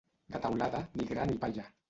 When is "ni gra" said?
0.95-1.29